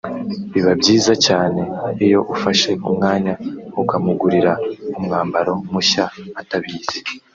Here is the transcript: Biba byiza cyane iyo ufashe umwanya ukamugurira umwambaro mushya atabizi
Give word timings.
Biba 0.53 0.71
byiza 0.81 1.13
cyane 1.25 1.61
iyo 2.05 2.19
ufashe 2.33 2.69
umwanya 2.89 3.33
ukamugurira 3.81 4.53
umwambaro 4.97 5.53
mushya 5.71 6.05
atabizi 6.41 6.99